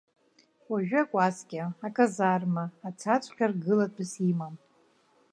[0.69, 4.55] Уажәы акәасқьа, аказарма, ацаҵәҟьа ргылатәыс имам.